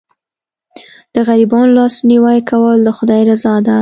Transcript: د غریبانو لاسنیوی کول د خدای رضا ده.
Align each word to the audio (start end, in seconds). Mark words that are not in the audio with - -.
د 1.13 1.15
غریبانو 1.27 1.75
لاسنیوی 1.77 2.39
کول 2.49 2.77
د 2.83 2.89
خدای 2.97 3.21
رضا 3.31 3.53
ده. 3.65 3.69